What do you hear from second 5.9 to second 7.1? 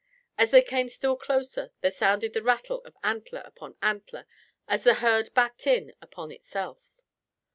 upon itself.